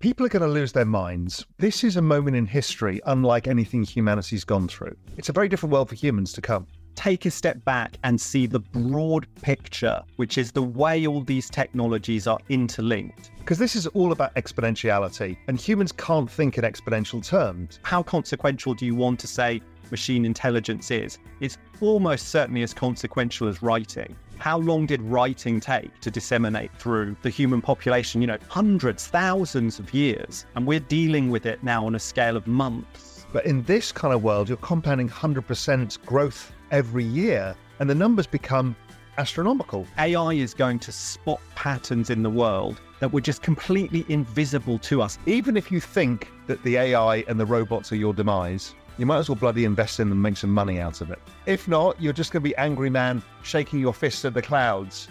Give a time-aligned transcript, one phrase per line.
[0.00, 1.44] People are going to lose their minds.
[1.58, 4.96] This is a moment in history unlike anything humanity's gone through.
[5.18, 8.46] It's a very different world for humans to come take a step back and see
[8.46, 13.30] the broad picture, which is the way all these technologies are interlinked.
[13.38, 17.78] Because this is all about exponentiality, and humans can't think in exponential terms.
[17.82, 21.18] How consequential do you want to say machine intelligence is?
[21.40, 24.14] It's almost certainly as consequential as writing.
[24.40, 28.22] How long did writing take to disseminate through the human population?
[28.22, 30.46] You know, hundreds, thousands of years.
[30.54, 33.26] And we're dealing with it now on a scale of months.
[33.34, 38.26] But in this kind of world, you're compounding 100% growth every year, and the numbers
[38.26, 38.74] become
[39.18, 39.86] astronomical.
[39.98, 45.02] AI is going to spot patterns in the world that were just completely invisible to
[45.02, 45.18] us.
[45.26, 49.18] Even if you think that the AI and the robots are your demise, you might
[49.18, 51.18] as well bloody invest in them and make some money out of it.
[51.46, 55.08] If not, you're just going to be angry man shaking your fist at the clouds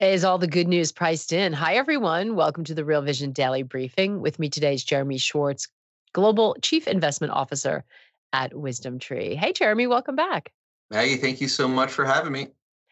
[0.00, 1.52] Is all the good news priced in?
[1.52, 2.34] Hi, everyone.
[2.34, 4.22] Welcome to the Real Vision Daily Briefing.
[4.22, 5.68] With me today is Jeremy Schwartz,
[6.14, 7.84] Global Chief Investment Officer
[8.32, 9.36] at WisdomTree.
[9.36, 10.52] Hey, Jeremy, welcome back.
[10.90, 12.48] Maggie, thank you so much for having me.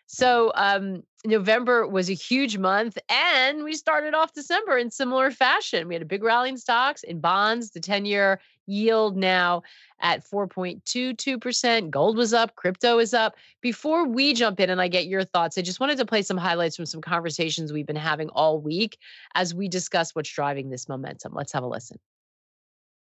[0.07, 5.87] So, um, November was a huge month, and we started off December in similar fashion.
[5.87, 9.63] We had a big rally in stocks, in bonds, the 10 year yield now
[10.01, 11.91] at 4.22%.
[11.91, 13.35] Gold was up, crypto is up.
[13.61, 16.37] Before we jump in and I get your thoughts, I just wanted to play some
[16.37, 18.99] highlights from some conversations we've been having all week
[19.35, 21.35] as we discuss what's driving this momentum.
[21.35, 21.99] Let's have a listen.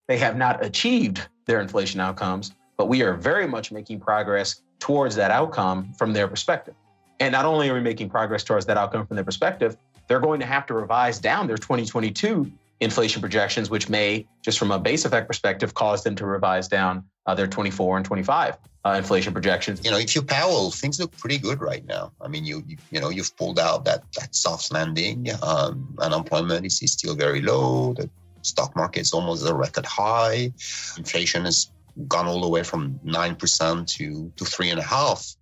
[0.08, 5.16] They have not achieved their inflation outcomes, but we are very much making progress towards
[5.16, 6.76] that outcome from their perspective.
[7.20, 9.78] And not only are we making progress towards that outcome from their perspective,
[10.08, 12.52] they're going to have to revise down their 2022
[12.82, 17.06] inflation projections, which may, just from a base effect perspective, cause them to revise down
[17.26, 19.84] uh, their 24 and 25 uh, inflation projections.
[19.84, 22.12] You know, if you Powell, things look pretty good right now.
[22.22, 25.30] I mean, you you, you know you've pulled out that that soft landing.
[25.42, 27.94] Um, unemployment is, is still very low.
[27.94, 28.10] The
[28.46, 30.52] stock market's almost at a record high.
[30.98, 31.72] Inflation has
[32.08, 35.36] gone all the way from nine percent to to three and a half.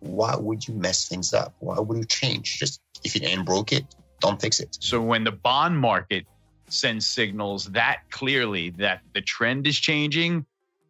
[0.00, 1.54] Why would you mess things up?
[1.58, 2.58] Why would you change?
[2.58, 3.84] Just if it ain't broke it,
[4.20, 4.76] don't fix it.
[4.80, 6.26] So when the bond market
[6.70, 10.44] sends signals that clearly that the trend is changing.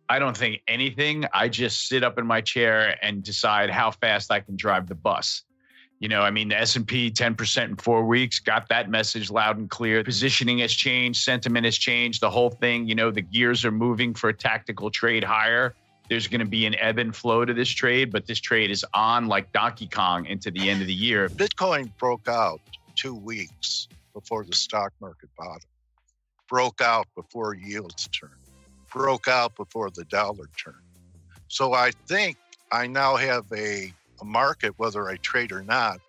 [0.09, 1.27] I don't think anything.
[1.35, 4.95] I just sit up in my chair and decide how fast I can drive the
[4.95, 5.43] bus.
[6.01, 9.69] You know, I mean, the S&P 10% in 4 weeks got that message loud and
[9.69, 10.05] clear.
[10.05, 14.15] Positioning has changed, sentiment has changed, the whole thing, you know, the gears are moving
[14.15, 15.75] for a tactical trade higher.
[16.09, 18.87] There's going to be an ebb and flow to this trade, but this trade is
[18.95, 21.29] on like Donkey Kong into the end of the year.
[21.31, 22.61] Bitcoin broke out
[22.95, 25.69] 2 weeks before the stock market bottom,
[26.49, 28.33] broke out before yields turned,
[28.93, 30.77] broke out before the dollar turned.
[31.49, 32.37] So I think
[32.71, 36.01] I now have a, a market, whether I trade or not,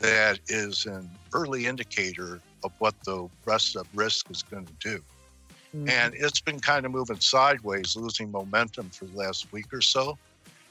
[0.00, 5.02] that is an early indicator of what the rest of risk is going to do.
[5.74, 5.88] Mm-hmm.
[5.88, 10.18] And it's been kind of moving sideways, losing momentum for the last week or so.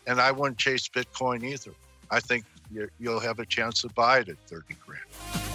[0.07, 1.71] And I wouldn't chase Bitcoin either.
[2.11, 2.45] I think
[2.99, 5.54] you'll have a chance to buy it at 30 grand.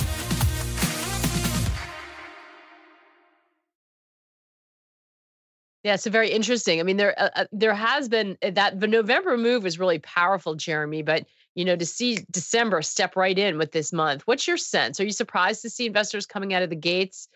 [5.82, 6.78] Yeah, so very interesting.
[6.78, 9.98] I mean, there uh, uh, there has been uh, that the November move was really
[9.98, 11.02] powerful, Jeremy.
[11.02, 15.00] But you know, to see December step right in with this month, what's your sense?
[15.00, 17.28] Are you surprised to see investors coming out of the gates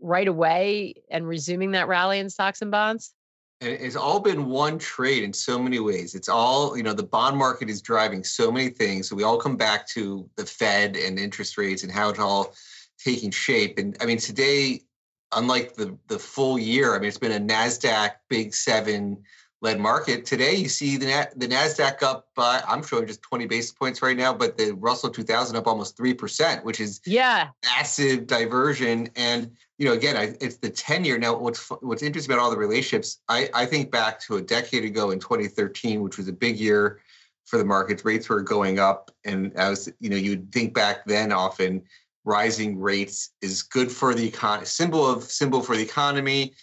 [0.00, 3.12] right away and resuming that rally in stocks and bonds?
[3.60, 6.14] it's all been one trade in so many ways.
[6.14, 6.92] It's all you know.
[6.92, 9.08] The bond market is driving so many things.
[9.08, 12.54] So we all come back to the Fed and interest rates and how it's all
[12.98, 13.78] taking shape.
[13.78, 14.82] And I mean, today
[15.32, 19.22] unlike the the full year, I mean, it's been a Nasdaq Big Seven
[19.60, 20.24] led market.
[20.24, 24.16] Today, you see the the Nasdaq up by I'm showing just 20 basis points right
[24.16, 29.08] now, but the Russell 2000 up almost three percent, which is yeah massive diversion.
[29.16, 31.18] And you know, again, I, it's the 10 year.
[31.18, 34.84] Now, what's what's interesting about all the relationships, I I think back to a decade
[34.84, 37.00] ago in 2013, which was a big year
[37.46, 38.04] for the markets.
[38.04, 41.82] Rates were going up, and as you know, you would think back then often
[42.28, 46.54] rising rates is good for the econ symbol of symbol for the economy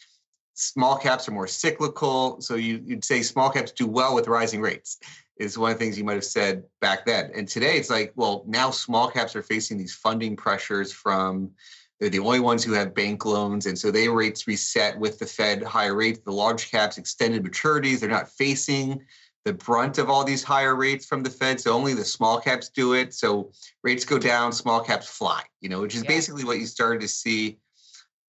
[0.55, 2.41] small caps are more cyclical.
[2.41, 4.97] So you, you'd say small caps do well with rising rates
[5.37, 7.29] is one of the things you might have said back then.
[7.35, 11.51] And today it's like, well, now small caps are facing these funding pressures from
[11.99, 13.67] they're the only ones who have bank loans.
[13.67, 16.19] And so they rates reset with the Fed higher rates.
[16.25, 17.99] The large caps extended maturities.
[17.99, 19.01] They're not facing
[19.45, 21.61] the brunt of all these higher rates from the Fed.
[21.61, 23.13] So only the small caps do it.
[23.13, 23.51] So
[23.83, 26.09] rates go down, small caps fly, you know, which is yeah.
[26.09, 27.59] basically what you started to see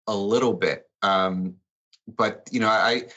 [0.05, 0.87] a little bit.
[1.01, 1.55] Um,
[2.07, 3.07] but, you know, I,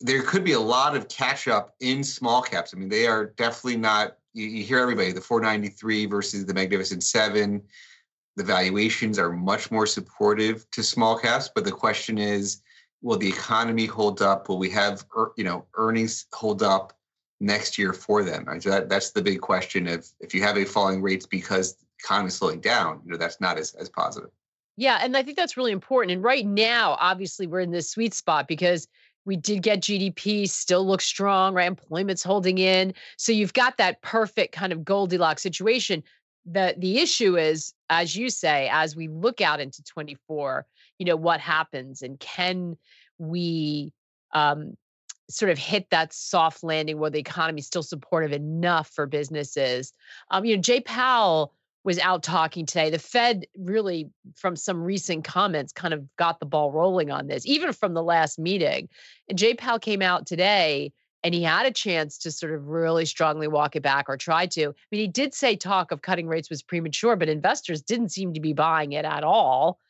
[0.00, 2.72] there could be a lot of catch up in small caps.
[2.74, 7.04] I mean, they are definitely not, you, you hear everybody, the 493 versus the Magnificent
[7.04, 7.62] Seven
[8.36, 11.50] the valuations are much more supportive to small caps.
[11.52, 12.60] But the question is,
[13.02, 14.48] will the economy hold up?
[14.48, 15.04] Will we have
[15.36, 16.92] you know earnings hold up
[17.40, 18.44] next year for them?
[18.44, 18.62] Right?
[18.62, 19.86] So that, that's the big question.
[19.86, 23.18] of if you have a falling rates because the economy is slowing down, you know
[23.18, 24.30] that's not as, as positive.
[24.76, 26.12] Yeah, and I think that's really important.
[26.12, 28.86] And right now, obviously, we're in this sweet spot because
[29.24, 31.66] we did get GDP still looks strong, right?
[31.66, 32.94] Employment's holding in.
[33.16, 36.02] So you've got that perfect kind of Goldilocks situation
[36.46, 40.64] the the issue is as you say as we look out into 24
[40.98, 42.76] you know what happens and can
[43.18, 43.92] we
[44.32, 44.76] um,
[45.28, 49.92] sort of hit that soft landing where the economy is still supportive enough for businesses
[50.30, 51.52] um, you know jay powell
[51.84, 56.46] was out talking today the fed really from some recent comments kind of got the
[56.46, 58.88] ball rolling on this even from the last meeting
[59.28, 60.92] and jay powell came out today
[61.26, 64.46] and he had a chance to sort of really strongly walk it back or try
[64.46, 64.68] to.
[64.68, 68.32] I mean, he did say talk of cutting rates was premature, but investors didn't seem
[68.34, 69.80] to be buying it at all.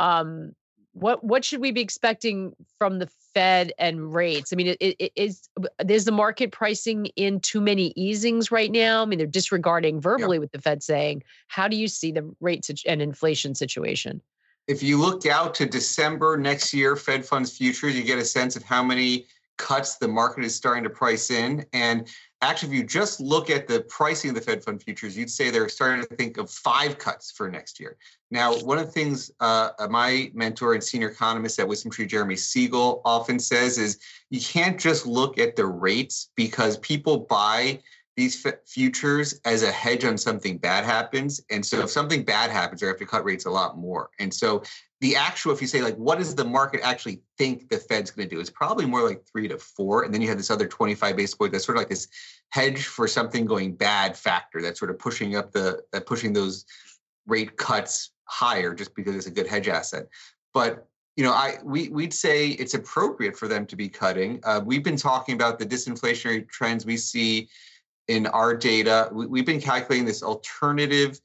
[0.00, 0.56] Um,
[0.92, 4.52] what what should we be expecting from the Fed and rates?
[4.52, 5.48] I mean, it, it is
[5.88, 9.02] is the market pricing in too many easings right now?
[9.02, 11.22] I mean, they're disregarding verbally what the Fed saying.
[11.48, 14.20] How do you see the rates and inflation situation?
[14.68, 18.54] If you look out to December next year, Fed funds futures, you get a sense
[18.54, 19.26] of how many
[19.58, 21.64] cuts the market is starting to price in.
[21.72, 22.08] And
[22.42, 25.48] actually, if you just look at the pricing of the Fed fund futures, you'd say
[25.48, 27.96] they're starting to think of five cuts for next year.
[28.30, 33.00] Now, one of the things uh, my mentor and senior economist at WisdomTree, Jeremy Siegel,
[33.04, 33.98] often says is
[34.30, 37.78] you can't just look at the rates because people buy
[38.16, 41.40] these f- futures as a hedge on something bad happens.
[41.50, 44.10] And so if something bad happens, they have to cut rates a lot more.
[44.18, 44.62] And so
[45.00, 48.28] the actual, if you say like, what does the market actually think the Fed's going
[48.28, 48.40] to do?
[48.40, 51.34] It's probably more like three to four, and then you have this other 25 basis
[51.34, 52.08] point that's sort of like this
[52.50, 56.64] hedge for something going bad factor that's sort of pushing up the that pushing those
[57.26, 60.06] rate cuts higher just because it's a good hedge asset.
[60.54, 60.86] But
[61.16, 64.40] you know, I we we'd say it's appropriate for them to be cutting.
[64.44, 67.48] Uh, we've been talking about the disinflationary trends we see
[68.08, 69.08] in our data.
[69.12, 71.20] We, we've been calculating this alternative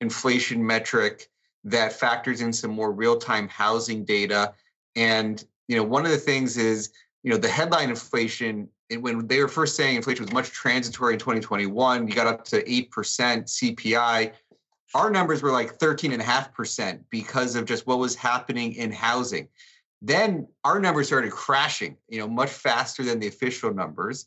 [0.00, 1.28] inflation metric
[1.64, 4.54] that factors in some more real-time housing data.
[4.96, 6.90] And you know, one of the things is,
[7.22, 8.68] you know, the headline inflation.
[8.98, 12.68] When they were first saying inflation was much transitory in 2021, you got up to
[12.68, 14.32] eight percent CPI.
[14.94, 18.74] Our numbers were like 13 and a half percent because of just what was happening
[18.74, 19.46] in housing.
[20.02, 24.26] Then our numbers started crashing, you know, much faster than the official numbers.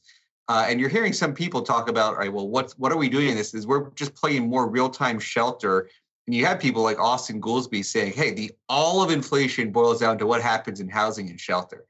[0.50, 3.30] Uh, and you're hearing some people talk about, right, well, what's what are we doing
[3.30, 3.54] in this?
[3.54, 5.88] Is we're just playing more real-time shelter
[6.25, 10.18] and you have people like Austin Goolsbee saying, "Hey, the all of inflation boils down
[10.19, 11.86] to what happens in housing and shelter,"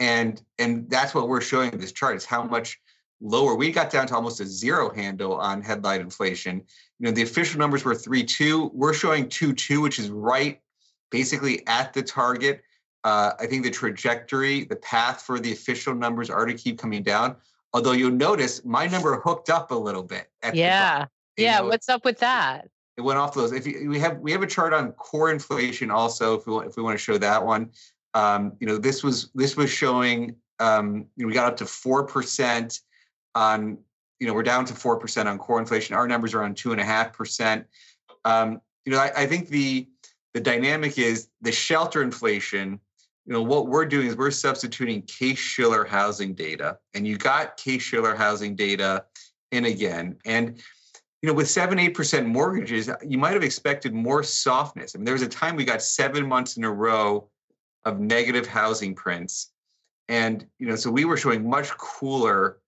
[0.00, 2.80] and and that's what we're showing in this chart is how much
[3.20, 6.62] lower we got down to almost a zero handle on headline inflation.
[6.98, 8.70] You know, the official numbers were three two.
[8.74, 10.60] We're showing two two, which is right,
[11.10, 12.62] basically at the target.
[13.04, 17.04] Uh, I think the trajectory, the path for the official numbers are to keep coming
[17.04, 17.36] down.
[17.72, 20.28] Although you'll notice my number hooked up a little bit.
[20.54, 21.06] yeah.
[21.36, 21.58] yeah.
[21.58, 22.68] Know, what's up with that?
[22.96, 23.52] it went off those.
[23.52, 26.66] If you, we have we have a chart on core inflation also, if we want,
[26.68, 27.70] if we want to show that one,
[28.14, 31.66] um, you know, this was this was showing um, you know, we got up to
[31.66, 32.80] four percent
[33.34, 33.78] on
[34.18, 35.94] you know we're down to four percent on core inflation.
[35.94, 37.66] Our numbers are on two and a half percent.
[38.24, 39.86] Um, you know, I, I think the
[40.32, 42.80] the dynamic is the shelter inflation.
[43.26, 48.14] You know, what we're doing is we're substituting Case-Shiller housing data, and you got Case-Shiller
[48.14, 49.04] housing data
[49.50, 50.62] in again, and
[51.22, 54.94] you know, with seven, eight percent mortgages, you might have expected more softness.
[54.94, 57.28] I mean, there was a time we got seven months in a row
[57.84, 59.50] of negative housing prints.
[60.08, 62.58] And, you know, so we were showing much cooler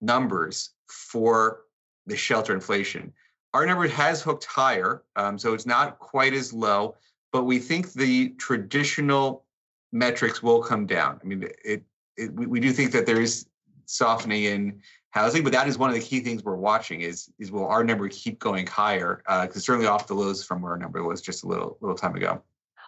[0.00, 1.62] numbers for
[2.06, 3.12] the shelter inflation.
[3.52, 6.94] Our number has hooked higher, um, so it's not quite as low,
[7.32, 9.44] but we think the traditional
[9.92, 11.20] metrics will come down.
[11.22, 11.84] I mean, it,
[12.16, 13.46] it we, we do think that there is
[13.86, 14.82] softening in
[15.16, 15.42] housing.
[15.42, 18.08] But that is one of the key things we're watching is is will our number
[18.08, 19.22] keep going higher?
[19.26, 21.96] Because uh, certainly off the lows from where our number was just a little little
[21.96, 22.42] time ago.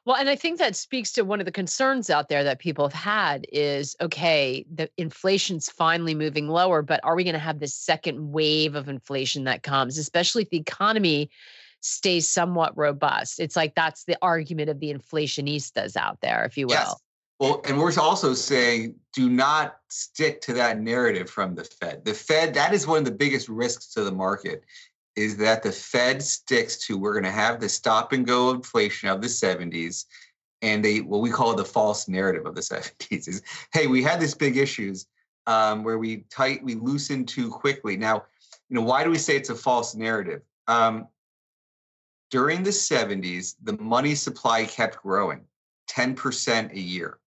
[0.04, 2.88] Well, and I think that speaks to one of the concerns out there that people
[2.88, 7.58] have had is okay, the inflation's finally moving lower, but are we going to have
[7.58, 11.30] this second wave of inflation that comes, especially if the economy
[11.80, 13.40] stays somewhat robust?
[13.40, 16.74] It's like that's the argument of the inflationistas out there, if you will.
[16.74, 16.94] Yes.
[17.40, 22.04] Well, and we're also saying do not stick to that narrative from the Fed.
[22.04, 24.64] The Fed, that is one of the biggest risks to the market,
[25.14, 29.08] is that the Fed sticks to we're going to have the stop and go inflation
[29.08, 30.04] of the 70s.
[30.62, 32.60] And they what we call the false narrative of the
[33.00, 33.42] 70s is
[33.72, 35.06] hey, we had these big issues
[35.46, 37.96] um, where we tight we loosened too quickly.
[37.96, 38.24] Now,
[38.68, 40.42] you know, why do we say it's a false narrative?
[40.66, 41.06] Um,
[42.30, 45.40] during the 70s, the money supply kept growing
[45.90, 47.18] 10% a year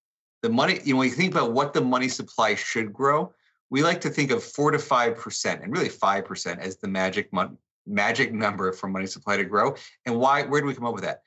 [0.41, 3.33] the money, you know, when you think about what the money supply should grow,
[3.69, 6.87] we like to think of four to five percent, and really five percent as the
[6.87, 9.75] magic mon- magic number for money supply to grow.
[10.05, 10.43] And why?
[10.43, 11.21] Where do we come up with that?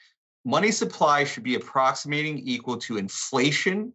[0.44, 3.92] Money supply should be approximating equal to inflation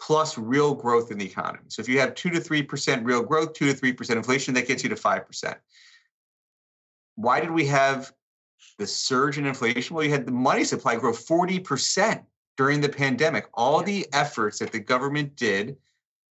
[0.00, 1.64] plus real growth in the economy.
[1.68, 4.54] So if you have two to three percent real growth, two to three percent inflation,
[4.54, 5.58] that gets you to five percent.
[7.16, 8.12] Why did we have
[8.78, 9.94] the surge in inflation?
[9.94, 12.22] Well, you had the money supply grow forty percent
[12.56, 13.48] during the pandemic.
[13.54, 15.76] All the efforts that the government did,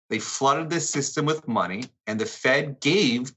[0.08, 3.32] they flooded the system with money, and the Fed gave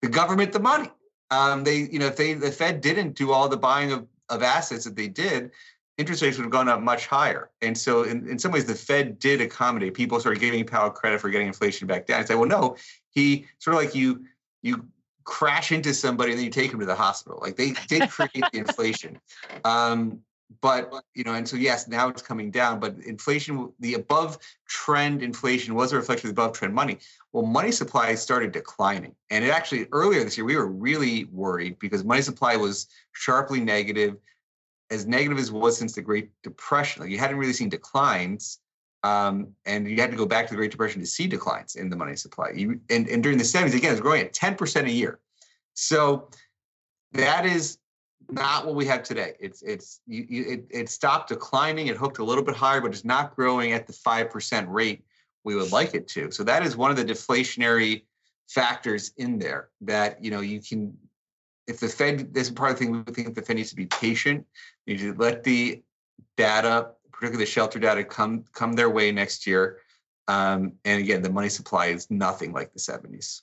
[0.00, 0.90] the government the money.
[1.30, 4.42] Um, they, you know, if they the Fed didn't do all the buying of, of
[4.42, 5.50] assets that they did,
[5.96, 7.50] interest rates would have gone up much higher.
[7.60, 9.94] And so, in, in some ways, the Fed did accommodate.
[9.94, 12.20] People started giving Powell credit for getting inflation back down.
[12.20, 12.76] I say, well, no,
[13.10, 14.24] he sort of like you
[14.62, 14.86] you
[15.24, 17.38] crash into somebody and then you take them to the hospital.
[17.40, 19.18] Like they did create the inflation.
[19.64, 20.20] Um,
[20.60, 24.38] but you know and so yes now it's coming down but inflation the above
[24.68, 26.98] trend inflation was a reflection of the above trend money
[27.32, 31.78] well money supply started declining and it actually earlier this year we were really worried
[31.78, 34.16] because money supply was sharply negative
[34.90, 38.58] as negative as it was since the great depression like you hadn't really seen declines
[39.04, 41.90] um, and you had to go back to the great depression to see declines in
[41.90, 44.86] the money supply you, and, and during the 70s again it was growing at 10%
[44.86, 45.18] a year
[45.74, 46.28] so
[47.12, 47.78] that is
[48.30, 49.34] not what we have today.
[49.40, 51.88] It's it's you, you, it, it stopped declining.
[51.88, 55.04] It hooked a little bit higher, but it's not growing at the five percent rate
[55.44, 56.30] we would like it to.
[56.30, 58.02] So that is one of the deflationary
[58.48, 60.96] factors in there that you know you can.
[61.68, 63.76] If the Fed, this is part of the thing we think the Fed needs to
[63.76, 64.44] be patient.
[64.86, 65.80] You need to let the
[66.36, 66.90] data,
[67.22, 69.78] particularly the shelter data, come come their way next year.
[70.26, 73.42] Um, and again, the money supply is nothing like the 70s.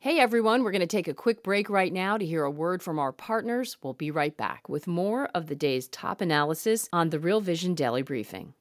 [0.00, 2.82] Hey everyone, we're going to take a quick break right now to hear a word
[2.82, 3.76] from our partners.
[3.84, 7.74] We'll be right back with more of the day's top analysis on the Real Vision
[7.74, 8.54] Daily Briefing.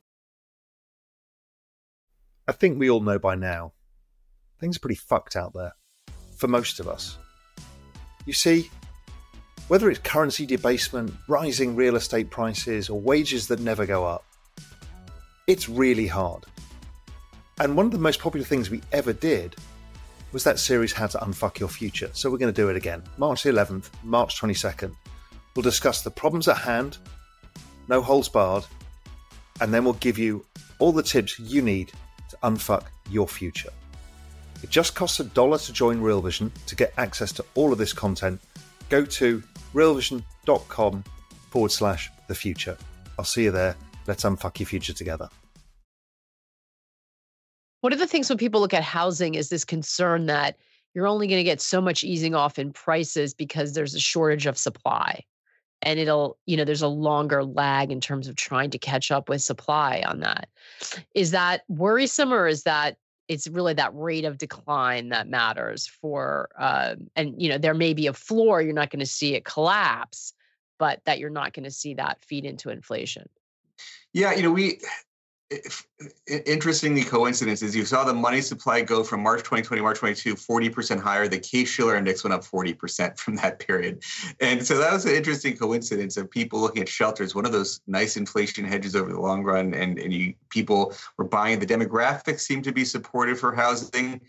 [2.48, 3.74] I think we all know by now,
[4.60, 5.74] things are pretty fucked out there,
[6.36, 7.18] for most of us.
[8.28, 8.70] You see,
[9.68, 14.24] whether it's currency debasement, rising real estate prices, or wages that never go up,
[15.48, 16.44] it's really hard.
[17.60, 19.56] And one of the most popular things we ever did
[20.34, 22.10] was that series How to Unfuck Your Future.
[22.14, 23.02] So we're going to do it again.
[23.18, 24.94] March 11th, March 22nd.
[25.56, 26.98] We'll discuss the problems at hand,
[27.88, 28.66] no holds barred,
[29.62, 30.46] and then we'll give you
[30.78, 31.92] all the tips you need
[32.30, 33.72] to unfuck your future.
[34.62, 37.78] It just costs a dollar to join Real Vision to get access to all of
[37.80, 38.42] this content.
[38.90, 39.42] Go to
[39.74, 41.04] realvision.com
[41.50, 42.78] forward slash the future.
[43.18, 43.76] I'll see you there.
[44.08, 45.30] Let's unfuck your future together.
[47.82, 50.58] One of the things when people look at housing is this concern that
[50.94, 54.48] you're only going to get so much easing off in prices because there's a shortage
[54.48, 55.24] of supply.
[55.84, 59.30] And it'll, you know, there's a longer lag in terms of trying to catch up
[59.30, 60.50] with supply on that.
[61.14, 62.98] Is that worrisome or is that
[63.28, 67.94] it's really that rate of decline that matters for, uh, and, you know, there may
[67.94, 70.34] be a floor, you're not going to see it collapse,
[70.80, 73.30] but that you're not going to see that feed into inflation?
[74.18, 74.80] Yeah, you know, we
[76.28, 81.28] interestingly coincidences you saw the money supply go from march 2020 march 22 40% higher.
[81.28, 84.04] The case-shiller index went up 40% from that period.
[84.42, 87.80] And so that was an interesting coincidence of people looking at shelters one of those
[87.88, 91.60] nice inflation hedges over the long run and, and you, people were buying.
[91.60, 94.20] The demographics seemed to be supportive for housing.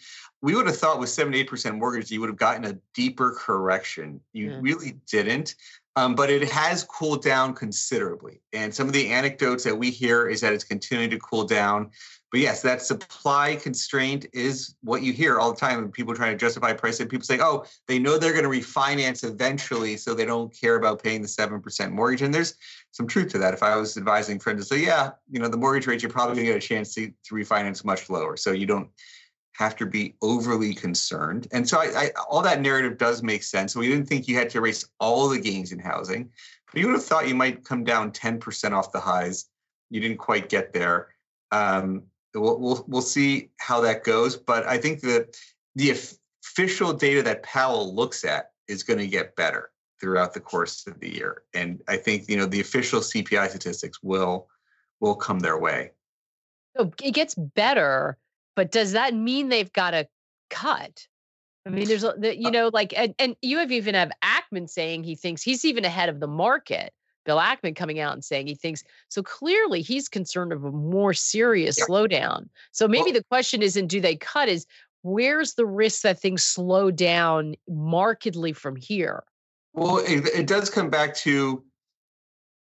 [0.43, 4.21] We would have thought with 78% mortgage you would have gotten a deeper correction.
[4.35, 4.59] You yeah.
[4.61, 5.57] really didn't
[5.99, 8.41] um, but it has cooled down considerably.
[8.53, 11.91] And some of the anecdotes that we hear is that it's continuing to cool down.
[12.31, 16.39] But yes, that supply constraint is what you hear all the time people trying to
[16.39, 17.01] justify price.
[17.01, 20.77] And people say, oh, they know they're going to refinance eventually, so they don't care
[20.77, 22.23] about paying the 7% mortgage.
[22.23, 22.55] And there's
[22.93, 23.53] some truth to that.
[23.53, 26.37] If I was advising friends to say, yeah, you know, the mortgage rate, you're probably
[26.37, 28.37] going to get a chance to, to refinance much lower.
[28.37, 28.89] So you don't
[29.59, 31.49] have to be overly concerned.
[31.51, 33.75] And so I, I, all that narrative does make sense.
[33.75, 36.31] We didn't think you had to erase all the gains in housing,
[36.75, 39.47] You would have thought you might come down 10% off the highs.
[39.91, 41.09] You didn't quite get there.
[41.51, 44.37] Um, we'll, we'll, we'll see how that goes.
[44.37, 45.37] But I think that
[45.75, 50.87] the official data that Powell looks at is going to get better throughout the course
[50.87, 51.43] of the year.
[51.53, 54.47] And I think, you know, the official CPI statistics will
[55.01, 55.91] will come their way.
[56.77, 58.19] So it gets better,
[58.59, 60.09] but does that mean they've got to
[60.51, 61.07] cut?
[61.65, 65.05] I mean, there's, you uh know, like, and, and you have even have Ackman saying
[65.05, 66.93] he thinks he's even ahead of the market.
[67.25, 71.15] Bill Ackman coming out and saying he thinks so clearly he's concerned of a more
[71.15, 71.85] serious yeah.
[71.85, 72.49] slowdown.
[72.73, 74.67] So maybe well, the question isn't do they cut is
[75.03, 79.23] where's the risk that things slow down markedly from here?
[79.73, 81.63] Well, it, it does come back to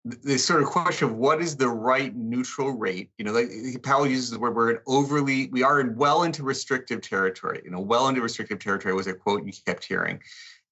[0.05, 3.11] the sort of question of what is the right neutral rate.
[3.17, 6.43] You know, like Powell uses the word we're in overly, we are in well into
[6.43, 7.63] restrictive territory.
[7.65, 10.21] You know, well into restrictive territory was a quote you kept hearing.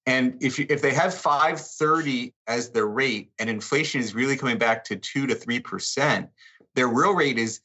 [0.05, 4.59] And if you, if they have 530 as their rate and inflation is really coming
[4.59, 6.29] back to two to three percent,
[6.75, 7.61] their real rate is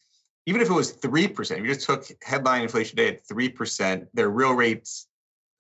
[0.45, 1.59] even if it was three percent.
[1.59, 5.07] If you just took headline inflation today at three percent, their real rates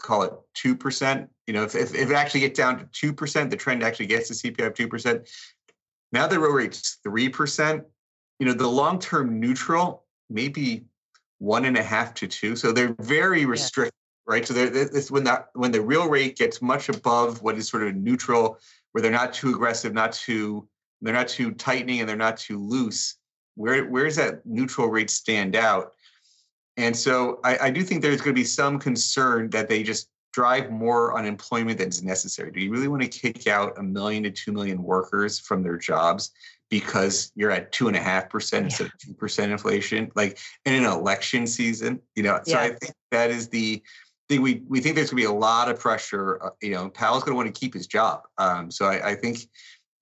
[0.01, 1.29] call it two percent.
[1.47, 4.05] You know, if, if, if it actually gets down to two percent, the trend actually
[4.05, 5.27] gets to CPI of two percent.
[6.11, 7.83] Now the real rate's three percent.
[8.39, 10.85] You know, the long term neutral maybe
[11.39, 12.55] one and a half to two.
[12.55, 13.93] So they're very restricted,
[14.27, 14.33] yeah.
[14.33, 14.47] right?
[14.47, 17.95] So this when that when the real rate gets much above what is sort of
[17.95, 18.59] neutral,
[18.91, 20.67] where they're not too aggressive, not too
[21.01, 23.15] they're not too tightening, and they're not too loose.
[23.55, 25.93] Where where does that neutral rate stand out?
[26.77, 30.09] And so I, I do think there's going to be some concern that they just
[30.37, 32.51] drive more unemployment than is necessary?
[32.51, 35.79] Do you really want to kick out a million to two million workers from their
[35.79, 36.29] jobs
[36.69, 40.75] because you're at two and a half percent instead of two percent inflation, like in
[40.75, 41.99] an election season?
[42.15, 42.65] You know, so yeah.
[42.65, 43.81] I think that is the
[44.29, 44.43] thing.
[44.43, 46.39] We we think there's going to be a lot of pressure.
[46.43, 48.21] Uh, you know, Powell's going to want to keep his job.
[48.37, 49.39] Um, so I, I think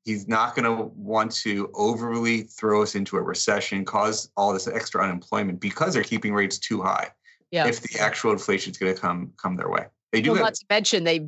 [0.03, 4.67] he's not going to want to overly throw us into a recession, cause all this
[4.67, 7.07] extra unemployment because they're keeping rates too high.
[7.51, 7.67] Yeah.
[7.67, 9.85] If the actual inflation is going to come come their way.
[10.15, 10.31] They do.
[10.31, 11.27] Well, have- not to mention they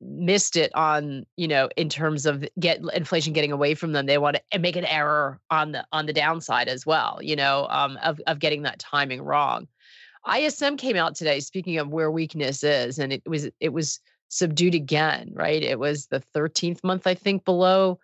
[0.00, 4.06] missed it on you know in terms of get inflation getting away from them.
[4.06, 7.20] They want to make an error on the on the downside as well.
[7.22, 9.68] You know, um, of of getting that timing wrong.
[10.26, 11.38] ISM came out today.
[11.38, 15.30] Speaking of where weakness is, and it was it was subdued again.
[15.32, 18.00] Right, it was the 13th month I think below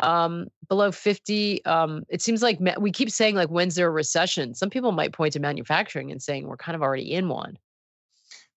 [0.00, 4.54] um below 50 um it seems like we keep saying like when's there a recession
[4.54, 7.56] some people might point to manufacturing and saying we're kind of already in one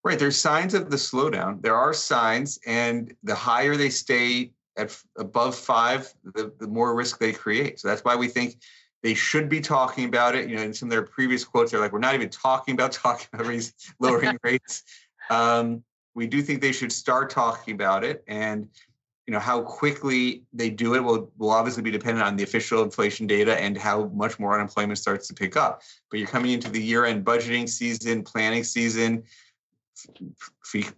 [0.03, 0.17] Right.
[0.17, 1.61] There's signs of the slowdown.
[1.61, 7.19] There are signs, and the higher they stay at above five, the, the more risk
[7.19, 7.79] they create.
[7.79, 8.55] So that's why we think
[9.03, 10.49] they should be talking about it.
[10.49, 12.91] You know, in some of their previous quotes, they're like, "We're not even talking about
[12.93, 14.83] talking about lowering rates."
[15.29, 15.83] Um,
[16.15, 18.69] we do think they should start talking about it, and
[19.27, 22.83] you know how quickly they do it will will obviously be dependent on the official
[22.83, 25.81] inflation data and how much more unemployment starts to pick up.
[26.09, 29.23] But you're coming into the year-end budgeting season, planning season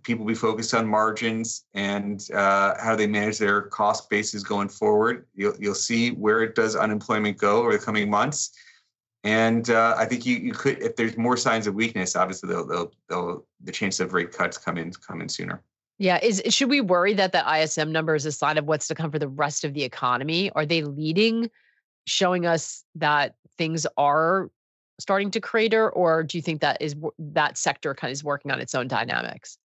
[0.03, 5.25] people be focused on margins and uh, how they manage their cost bases going forward.
[5.35, 8.51] You'll, you'll see where it does unemployment go over the coming months.
[9.23, 12.65] And uh, I think you, you could, if there's more signs of weakness, obviously they'll,
[12.65, 15.61] they'll, they'll, the chance of rate cuts come in, come in sooner.
[15.99, 18.95] Yeah, is should we worry that the ISM number is a sign of what's to
[18.95, 20.49] come for the rest of the economy?
[20.51, 21.51] Are they leading,
[22.07, 24.49] showing us that things are
[25.01, 28.51] starting to crater, or do you think that is that sector kind of is working
[28.51, 29.57] on its own dynamics?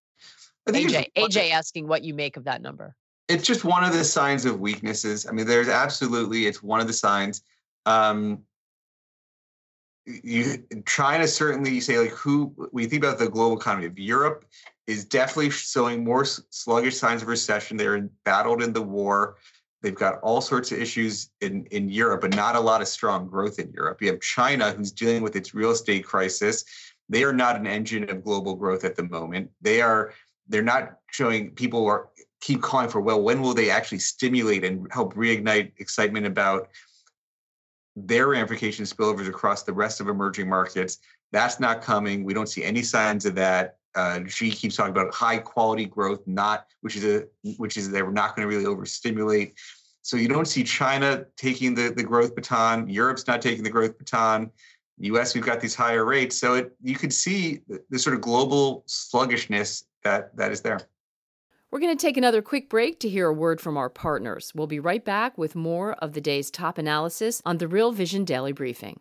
[0.68, 2.96] AJ, AJ asking what you make of that number.
[3.28, 5.26] It's just one of the signs of weaknesses.
[5.26, 7.42] I mean, there's absolutely it's one of the signs.
[7.84, 8.42] Um,
[10.06, 14.44] you China certainly you say like who we think about the global economy of Europe
[14.86, 17.76] is definitely showing more sluggish signs of recession.
[17.76, 19.36] They're battled in the war.
[19.82, 23.28] They've got all sorts of issues in, in Europe, but not a lot of strong
[23.28, 24.00] growth in Europe.
[24.00, 26.64] You have China, who's dealing with its real estate crisis.
[27.08, 29.50] They are not an engine of global growth at the moment.
[29.60, 30.12] They are
[30.48, 32.08] they're not showing people are
[32.40, 36.68] keep calling for well when will they actually stimulate and help reignite excitement about
[37.96, 40.98] their ramifications spillovers across the rest of emerging markets
[41.32, 45.12] that's not coming we don't see any signs of that uh, Xi keeps talking about
[45.12, 49.54] high quality growth, not which is a which is they're not going to really overstimulate.
[50.02, 52.88] So you don't see China taking the the growth baton.
[52.88, 54.50] Europe's not taking the growth baton.
[54.98, 55.34] U.S.
[55.34, 58.82] we've got these higher rates, so it, you could see the, the sort of global
[58.86, 60.80] sluggishness that that is there.
[61.70, 64.52] We're going to take another quick break to hear a word from our partners.
[64.54, 68.24] We'll be right back with more of the day's top analysis on the Real Vision
[68.24, 69.00] Daily Briefing.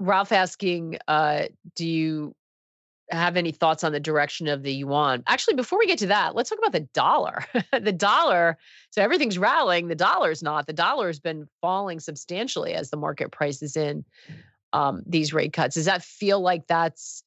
[0.00, 1.44] Ralph asking, uh,
[1.76, 2.34] do you
[3.10, 5.22] have any thoughts on the direction of the yuan?
[5.26, 7.44] Actually, before we get to that, let's talk about the dollar.
[7.80, 8.58] the dollar,
[8.90, 10.66] so everything's rallying, the dollar's not.
[10.66, 14.04] The dollar has been falling substantially as the market prices in
[14.72, 15.74] um, these rate cuts.
[15.74, 17.22] Does that feel like that's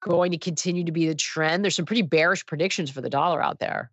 [0.00, 1.64] going to continue to be the trend?
[1.64, 3.90] There's some pretty bearish predictions for the dollar out there.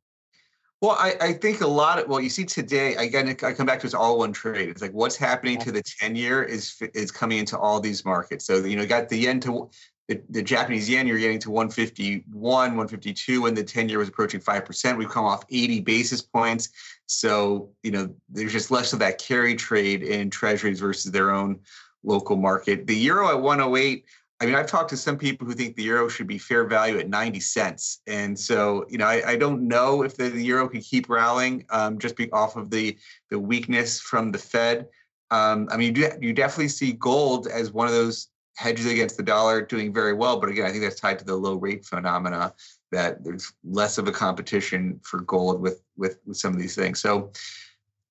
[0.82, 3.30] Well, I, I think a lot of well, you see today again.
[3.30, 4.68] I come back to it's all one trade.
[4.68, 8.46] It's like what's happening to the ten year is is coming into all these markets.
[8.46, 9.70] So you know, got the yen to
[10.08, 11.06] the, the Japanese yen.
[11.06, 14.98] You're getting to 151, 152, and the ten year was approaching five percent.
[14.98, 16.70] We've come off 80 basis points.
[17.06, 21.60] So you know, there's just less of that carry trade in treasuries versus their own
[22.04, 22.88] local market.
[22.88, 24.04] The euro at 108.
[24.42, 26.98] I mean, I've talked to some people who think the euro should be fair value
[26.98, 28.02] at 90 cents.
[28.08, 31.64] And so, you know, I, I don't know if the, the, euro could keep rallying
[31.70, 32.98] um, just be off of the,
[33.30, 34.88] the weakness from the Fed.
[35.30, 39.16] Um, I mean, you, do, you definitely see gold as one of those hedges against
[39.16, 40.40] the dollar doing very well.
[40.40, 42.52] But again, I think that's tied to the low rate phenomena
[42.92, 47.00] that there's less of a competition for gold with, with, with some of these things.
[47.00, 47.32] So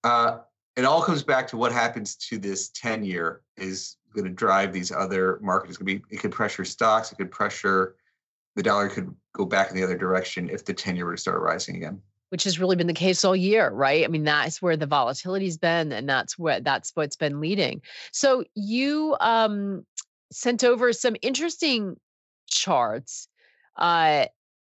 [0.04, 0.38] uh,
[0.76, 4.72] it all comes back to what happens to this 10 year is going to drive
[4.72, 5.76] these other markets.
[5.76, 7.12] Going to be it could pressure stocks.
[7.12, 7.96] It could pressure
[8.56, 8.88] the dollar.
[8.88, 11.76] Could go back in the other direction if the ten year were to start rising
[11.76, 12.00] again.
[12.30, 14.04] Which has really been the case all year, right?
[14.04, 17.82] I mean, that's where the volatility's been, and that's what that's what's been leading.
[18.12, 19.84] So you um,
[20.30, 21.96] sent over some interesting
[22.48, 23.28] charts,
[23.76, 24.26] uh,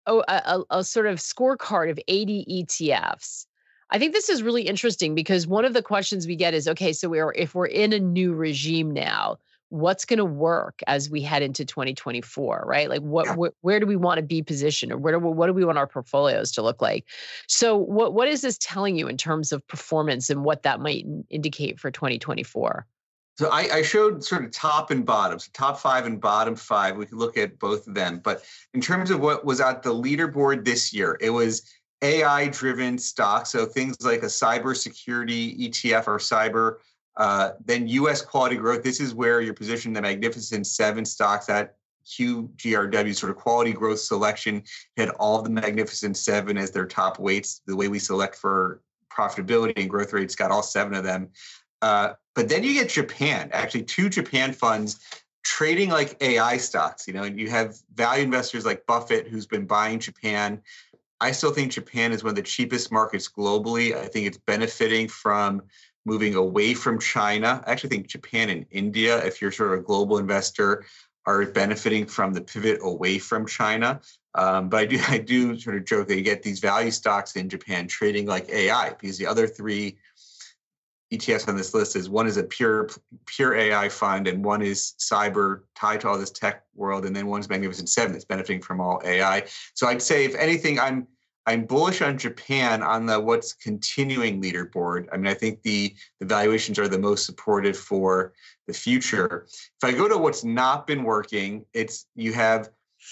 [0.06, 0.32] oh, a,
[0.70, 3.46] a, a sort of scorecard of 80 ETFs.
[3.90, 6.92] I think this is really interesting because one of the questions we get is okay,
[6.92, 9.38] so we're if we're in a new regime now,
[9.70, 12.88] what's going to work as we head into 2024, right?
[12.88, 13.48] Like what, yeah.
[13.60, 15.78] where do we want to be positioned or where do we, what do we want
[15.78, 17.06] our portfolios to look like?
[17.46, 21.04] So what what is this telling you in terms of performance and what that might
[21.30, 22.86] indicate for 2024?
[23.38, 26.96] So I, I, showed sort of top and bottom, so top five and bottom five.
[26.96, 28.18] We could look at both of them.
[28.18, 28.42] But
[28.74, 31.62] in terms of what was at the leaderboard this year, it was
[32.02, 33.50] AI driven stocks.
[33.50, 36.76] So things like a cybersecurity ETF or cyber,
[37.16, 38.82] uh, then US quality growth.
[38.82, 41.74] This is where you're positioned the Magnificent Seven stocks that
[42.06, 44.62] QGRW sort of quality growth selection
[44.96, 47.60] had all the Magnificent Seven as their top weights.
[47.66, 48.80] The way we select for
[49.12, 51.28] profitability and growth rates got all seven of them.
[51.82, 55.00] Uh, but then you get Japan, actually, two Japan funds
[55.44, 57.06] trading like AI stocks.
[57.06, 60.62] You know, and you have value investors like Buffett who's been buying Japan
[61.20, 63.94] I still think Japan is one of the cheapest markets globally.
[63.94, 65.62] I think it's benefiting from
[66.04, 67.62] moving away from China.
[67.66, 70.84] I actually think Japan and India, if you're sort of a global investor,
[71.26, 74.00] are benefiting from the pivot away from China.
[74.34, 77.36] Um, but I do, I do sort of joke that you get these value stocks
[77.36, 79.98] in Japan trading like AI because the other three
[81.12, 82.88] ETFs on this list is one is a pure
[83.26, 87.26] pure AI fund and one is cyber tied to all this tech world, and then
[87.26, 89.44] one's Magnificent Seven that's benefiting from all AI.
[89.74, 91.06] So I'd say if anything, I'm
[91.46, 95.06] I'm bullish on Japan on the what's continuing leaderboard.
[95.10, 98.34] I mean, I think the the valuations are the most supportive for
[98.66, 99.46] the future.
[99.82, 102.68] If I go to what's not been working, it's you have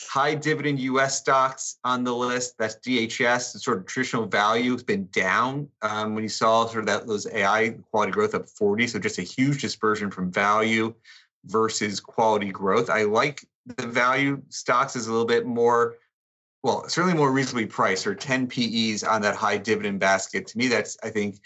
[0.08, 2.56] high dividend US stocks on the list.
[2.58, 3.52] That's DHS.
[3.52, 7.06] The sort of traditional value has been down um, when you saw sort of that
[7.06, 8.86] those AI quality growth up 40.
[8.88, 10.94] So just a huge dispersion from value
[11.46, 12.90] versus quality growth.
[12.90, 15.96] I like the value stocks is a little bit more,
[16.62, 20.46] well, certainly more reasonably priced or 10 PEs on that high dividend basket.
[20.48, 21.40] To me, that's I think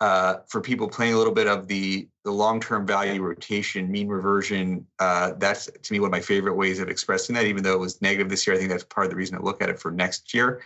[0.00, 4.08] uh, for people playing a little bit of the the long term value rotation, mean
[4.08, 4.84] reversion.
[4.98, 7.44] Uh, that's to me one of my favorite ways of expressing that.
[7.44, 9.44] Even though it was negative this year, I think that's part of the reason to
[9.44, 10.60] look at it for next year.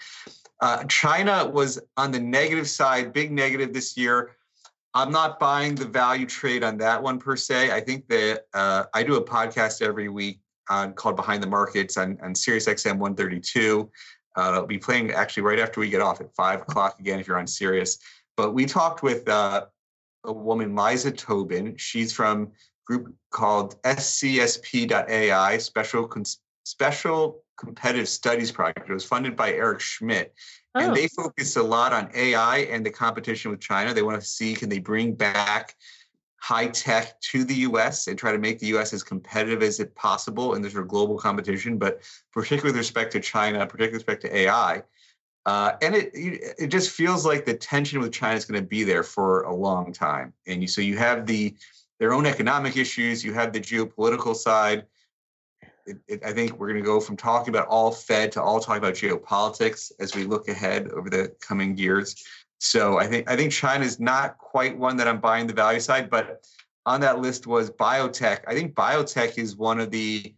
[0.62, 4.36] Uh, China was on the negative side, big negative this year.
[4.94, 7.70] I'm not buying the value trade on that one per se.
[7.70, 11.98] I think that uh, I do a podcast every week on, called Behind the Markets
[11.98, 13.90] on, on Sirius XM 132.
[14.34, 17.28] Uh, I'll be playing actually right after we get off at five o'clock again if
[17.28, 17.98] you're on Sirius.
[18.34, 19.66] But we talked with uh,
[20.24, 21.76] a woman, Liza Tobin.
[21.76, 22.48] She's from a
[22.86, 26.10] group called SCSP.ai, Special
[26.64, 28.88] Special Competitive Studies Project.
[28.88, 30.34] It was funded by Eric Schmidt.
[30.74, 30.80] Oh.
[30.80, 31.24] And they oh.
[31.24, 33.92] focus a lot on AI and the competition with China.
[33.92, 35.74] They want to see can they bring back
[36.40, 39.94] high tech to the US and try to make the US as competitive as it
[39.94, 42.00] possible in this sort of global competition, but
[42.32, 44.82] particularly with respect to China, particularly with respect to AI.
[45.46, 48.84] Uh, and it it just feels like the tension with China is going to be
[48.84, 50.32] there for a long time.
[50.46, 51.54] And you, so you have the
[51.98, 54.86] their own economic issues, you have the geopolitical side.
[55.86, 58.60] It, it, I think we're going to go from talking about all Fed to all
[58.60, 62.22] talking about geopolitics as we look ahead over the coming years.
[62.58, 65.80] So I think I think China is not quite one that I'm buying the value
[65.80, 66.44] side, but
[66.84, 68.40] on that list was biotech.
[68.46, 70.34] I think biotech is one of the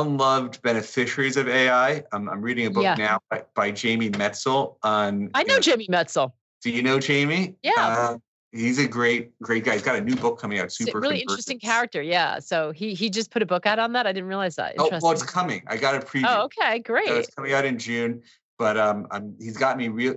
[0.00, 2.02] unloved beneficiaries of AI.
[2.12, 2.94] I'm, I'm reading a book yeah.
[2.94, 5.30] now by, by, Jamie Metzl on.
[5.34, 6.32] I know, Jamie Metzl.
[6.62, 7.54] Do you know Jamie?
[7.62, 7.72] Yeah.
[7.76, 8.18] Uh,
[8.52, 9.74] he's a great, great guy.
[9.74, 10.72] He's got a new book coming out.
[10.72, 12.02] Super really interesting character.
[12.02, 12.38] Yeah.
[12.38, 14.06] So he he just put a book out on that.
[14.06, 14.74] I didn't realize that.
[14.78, 15.62] Oh, well, it's coming.
[15.66, 16.24] I got a preview.
[16.28, 17.08] Oh, okay, great.
[17.08, 18.22] So it's coming out in June.
[18.58, 20.16] But um, I'm, he's got me real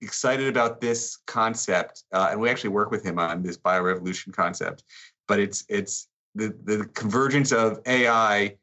[0.00, 4.82] excited about this concept, uh, and we actually work with him on this biorevolution concept.
[5.28, 8.56] But it's it's the the convergence of AI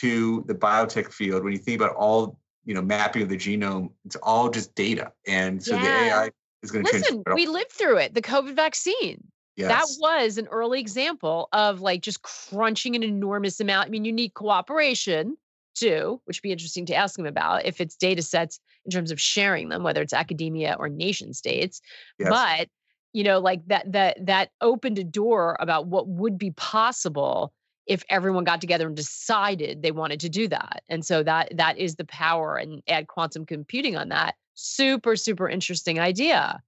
[0.00, 1.44] to the biotech field.
[1.44, 5.12] When you think about all you know mapping of the genome, it's all just data,
[5.26, 5.82] and so yeah.
[5.82, 6.30] the AI
[6.62, 7.04] is going to change.
[7.04, 7.22] listen.
[7.34, 8.14] We lived through it.
[8.14, 9.22] The COVID vaccine.
[9.56, 9.68] Yes.
[9.68, 13.88] That was an early example of like just crunching an enormous amount.
[13.88, 15.36] I mean, you need cooperation
[15.74, 19.10] too, which would be interesting to ask him about if it's data sets in terms
[19.10, 21.80] of sharing them, whether it's academia or nation states.
[22.18, 22.30] Yes.
[22.30, 22.68] But
[23.12, 27.52] you know, like that that that opened a door about what would be possible
[27.86, 30.82] if everyone got together and decided they wanted to do that.
[30.88, 34.36] And so that that is the power and add quantum computing on that.
[34.54, 36.62] Super, super interesting idea.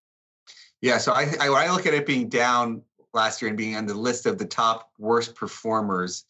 [0.80, 0.98] Yeah.
[0.98, 2.82] So I, I I look at it being down
[3.14, 6.24] last year and being on the list of the top worst performers,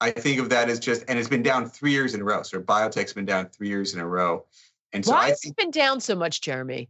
[0.00, 2.42] I think of that as just, and it's been down three years in a row.
[2.42, 4.46] So biotech's been down three years in a row.
[4.92, 6.88] And so why I has think, it been down so much, Jeremy?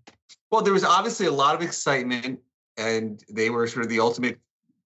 [0.50, 2.40] Well, there was obviously a lot of excitement,
[2.76, 4.38] and they were sort of the ultimate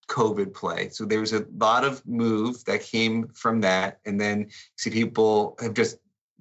[0.09, 0.89] COVID play.
[0.91, 5.57] So there was a lot of move that came from that, and then see people
[5.61, 5.99] have just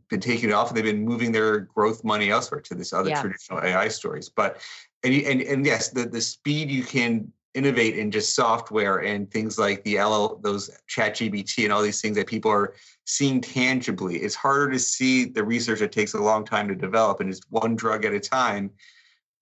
[0.09, 3.09] been taking it off, and they've been moving their growth money elsewhere to this other
[3.09, 3.21] yeah.
[3.21, 4.29] traditional AI stories.
[4.29, 4.61] But
[5.03, 9.57] and and and yes, the the speed you can innovate in just software and things
[9.57, 14.17] like the LL, those ChatGPT and all these things that people are seeing tangibly.
[14.17, 17.39] It's harder to see the research that takes a long time to develop and it's
[17.49, 18.71] one drug at a time.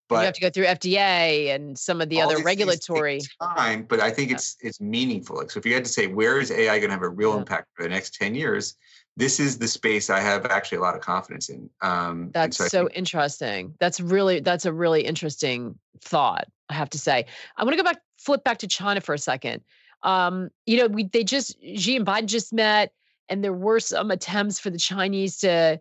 [0.10, 4.00] But you have to go through FDA and some of the other regulatory time, but
[4.00, 4.36] I think yeah.
[4.36, 5.38] it's it's meaningful.
[5.38, 7.32] Like, so if you had to say where is AI going to have a real
[7.32, 7.40] yeah.
[7.40, 8.76] impact for the next 10 years,
[9.16, 11.70] this is the space I have actually a lot of confidence in.
[11.82, 13.76] Um, that's so, so think- interesting.
[13.80, 16.48] That's really that's a really interesting thought.
[16.70, 17.26] I have to say.
[17.58, 19.62] I want to go back, flip back to China for a second.
[20.02, 22.92] Um, you know, we they just Xi and Biden just met,
[23.30, 25.80] and there were some attempts for the Chinese to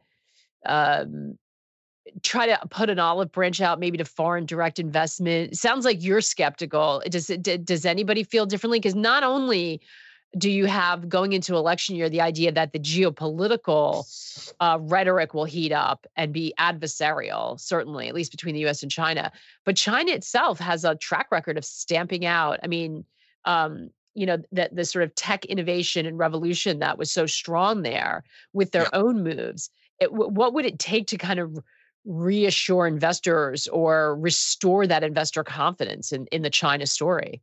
[0.66, 1.38] um,
[2.22, 5.52] try to put an olive branch out, maybe to foreign direct investment.
[5.52, 7.02] It sounds like you're skeptical.
[7.08, 7.42] Does it?
[7.64, 8.80] Does anybody feel differently?
[8.80, 9.80] Because not only
[10.38, 15.44] do you have going into election year the idea that the geopolitical uh, rhetoric will
[15.44, 19.30] heat up and be adversarial certainly at least between the us and china
[19.64, 23.04] but china itself has a track record of stamping out i mean
[23.44, 27.82] um, you know that the sort of tech innovation and revolution that was so strong
[27.82, 29.00] there with their yeah.
[29.00, 29.68] own moves
[30.00, 31.58] it, what would it take to kind of
[32.04, 37.40] reassure investors or restore that investor confidence in, in the china story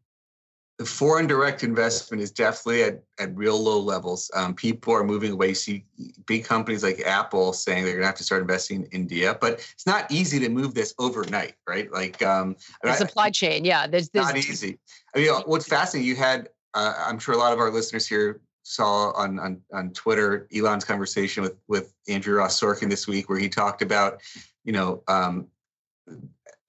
[0.79, 4.31] the foreign direct investment is definitely at, at real low levels.
[4.33, 5.49] Um, people are moving away.
[5.49, 5.85] You see
[6.25, 9.55] big companies like Apple saying they're going to have to start investing in India, but
[9.73, 11.91] it's not easy to move this overnight, right?
[11.91, 14.79] Like um, the supply I, chain, yeah, there's, there's not easy.
[15.13, 18.39] I mean, what's fascinating, you had, uh, I'm sure a lot of our listeners here
[18.63, 23.39] saw on, on on Twitter Elon's conversation with with Andrew Ross Sorkin this week, where
[23.39, 24.21] he talked about,
[24.63, 25.47] you know, um,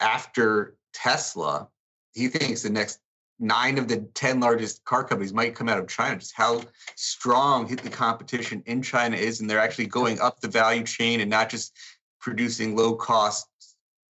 [0.00, 1.68] after Tesla,
[2.12, 3.00] he thinks the next
[3.38, 6.16] nine of the 10 largest car companies might come out of China.
[6.16, 6.62] Just how
[6.94, 9.40] strong the competition in China is.
[9.40, 11.76] And they're actually going up the value chain and not just
[12.20, 13.46] producing low cost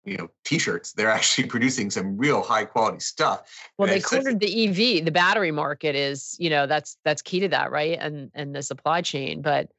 [0.05, 4.39] you know t-shirts they're actually producing some real high quality stuff well and they cornered
[4.39, 8.31] the ev the battery market is you know that's that's key to that right and
[8.35, 9.69] and the supply chain but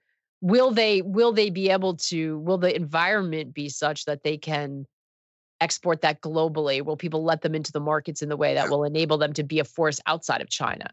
[0.40, 4.86] will they will they be able to will the environment be such that they can
[5.60, 6.84] export that globally?
[6.84, 9.42] Will people let them into the markets in the way that will enable them to
[9.42, 10.90] be a force outside of China?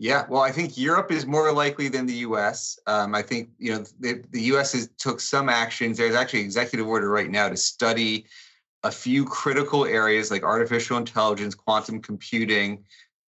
[0.00, 2.78] Yeah, well, I think Europe is more likely than the U.S.
[2.86, 4.72] Um, I think you know the, the U.S.
[4.72, 5.98] has took some actions.
[5.98, 8.26] There's actually executive order right now to study
[8.84, 12.84] a few critical areas like artificial intelligence, quantum computing,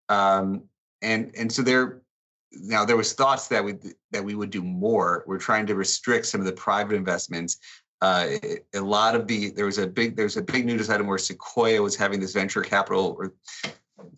[0.09, 0.63] um,
[1.03, 2.03] and and so there.
[2.53, 3.75] Now there was thoughts that we
[4.11, 5.25] that we would do more.
[5.27, 7.59] We're trying to restrict some of the private investments,
[8.03, 8.29] uh,
[8.75, 11.19] a lot of the there was a big there was a big news item where
[11.19, 13.35] Sequoia was having this venture capital or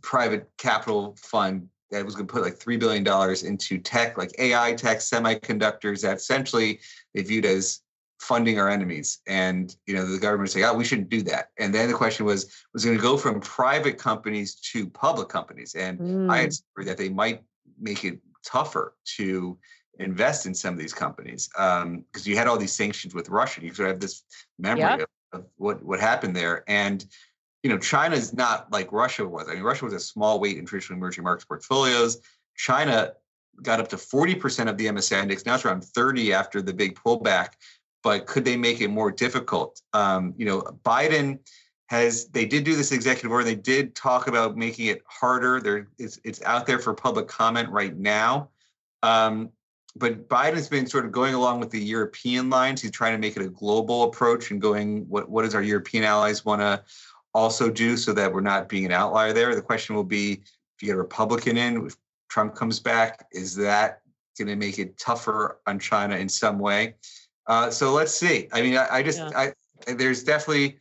[0.02, 3.06] private capital fund that was going to put like $3 billion
[3.44, 6.80] into tech, like AI tech, semiconductors that essentially
[7.12, 7.80] they viewed as
[8.18, 9.18] funding our enemies.
[9.26, 11.48] And, you know, the government was saying, oh, we shouldn't do that.
[11.58, 15.74] And then the question was, was going to go from private companies to public companies.
[15.74, 16.30] And mm.
[16.30, 16.86] I had mm.
[16.86, 17.42] that they might
[17.82, 19.58] make it tougher to
[19.98, 23.62] invest in some of these companies because um, you had all these sanctions with Russia.
[23.62, 24.22] You sort of have this
[24.58, 24.94] memory yeah.
[24.94, 26.64] of, of what, what happened there.
[26.66, 27.04] And
[27.62, 29.48] you know, China is not like Russia was.
[29.48, 32.20] I mean, Russia was a small weight in traditional emerging markets portfolios.
[32.56, 33.12] China
[33.62, 35.46] got up to 40% of the MSCI index.
[35.46, 37.50] Now it's around 30 after the big pullback.
[38.02, 39.80] But could they make it more difficult?
[39.92, 41.38] Um, you know, Biden
[41.92, 43.44] has they did do this executive order.
[43.44, 45.60] They did talk about making it harder.
[45.60, 48.48] There, it's it's out there for public comment right now.
[49.02, 49.50] Um,
[49.94, 52.80] but Biden's been sort of going along with the European lines.
[52.80, 56.02] He's trying to make it a global approach and going what what does our European
[56.02, 56.82] allies want to
[57.34, 59.54] also do so that we're not being an outlier there.
[59.54, 61.96] The question will be if you get a Republican in, if
[62.30, 64.00] Trump comes back, is that
[64.38, 66.94] going to make it tougher on China in some way?
[67.46, 68.48] Uh, so let's see.
[68.52, 69.30] I mean, I, I just, yeah.
[69.86, 70.78] I, there's definitely,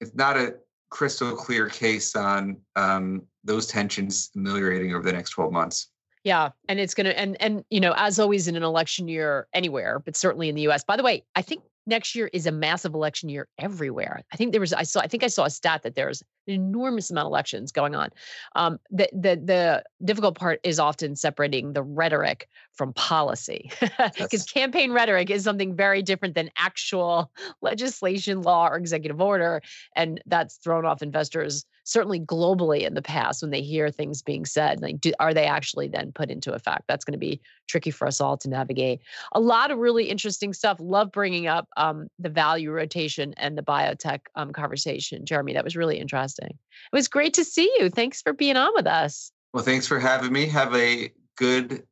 [0.00, 0.56] it's not a
[0.90, 5.88] crystal clear case on um, those tensions ameliorating over the next 12 months.
[6.24, 9.46] Yeah, and it's going to and and you know, as always in an election year
[9.52, 10.82] anywhere, but certainly in the US.
[10.82, 14.22] By the way, I think next year is a massive election year everywhere.
[14.32, 16.54] I think there was I saw I think I saw a stat that there's an
[16.54, 18.10] enormous amount of elections going on.
[18.54, 23.70] Um, the the the difficult part is often separating the rhetoric from policy,
[24.18, 27.30] because campaign rhetoric is something very different than actual
[27.62, 29.62] legislation, law, or executive order,
[29.94, 34.44] and that's thrown off investors certainly globally in the past when they hear things being
[34.44, 37.90] said like do, are they actually then put into effect that's going to be tricky
[37.90, 39.00] for us all to navigate
[39.32, 43.62] a lot of really interesting stuff love bringing up um, the value rotation and the
[43.62, 48.20] biotech um, conversation jeremy that was really interesting it was great to see you thanks
[48.20, 51.84] for being on with us well thanks for having me have a good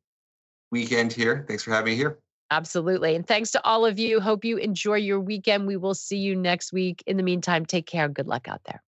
[0.71, 2.19] weekend here thanks for having me here
[2.51, 3.15] Absolutely.
[3.15, 4.21] And thanks to all of you.
[4.21, 5.65] Hope you enjoy your weekend.
[5.65, 7.03] We will see you next week.
[7.07, 8.07] In the meantime, take care.
[8.07, 8.83] Good luck out there.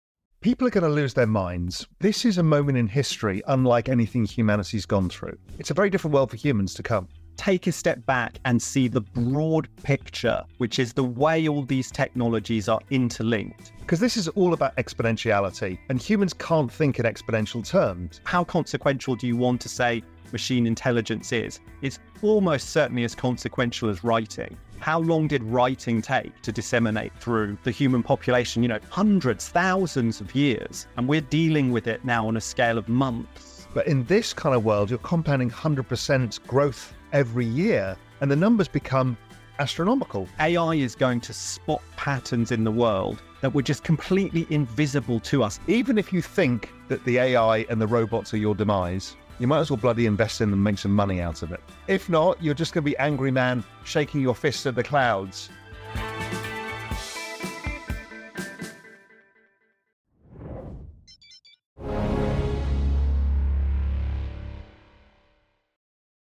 [0.43, 1.87] People are going to lose their minds.
[2.01, 5.37] This is a moment in history unlike anything humanity's gone through.
[5.57, 7.07] It's a very different world for humans to come.
[7.37, 11.89] Take a step back and see the broad picture, which is the way all these
[11.89, 13.71] technologies are interlinked.
[13.79, 18.19] Because this is all about exponentiality, and humans can't think in exponential terms.
[18.25, 20.03] How consequential do you want to say
[20.33, 21.61] machine intelligence is?
[21.81, 27.57] It's almost certainly as consequential as writing how long did writing take to disseminate through
[27.63, 28.61] the human population?
[28.61, 30.87] You know, hundreds, thousands of years.
[30.97, 33.65] And we're dealing with it now on a scale of months.
[33.73, 38.67] But in this kind of world, you're compounding 100% growth every year, and the numbers
[38.67, 39.15] become
[39.57, 40.27] astronomical.
[40.41, 45.43] AI is going to spot patterns in the world that were just completely invisible to
[45.43, 45.61] us.
[45.67, 49.59] Even if you think that the AI and the robots are your demise, you might
[49.59, 51.59] as well bloody invest in them and make some money out of it.
[51.89, 55.49] If not, you're just going to be angry man shaking your fist at the clouds.